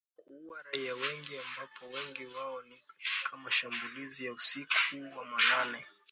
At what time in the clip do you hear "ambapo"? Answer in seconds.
1.37-1.85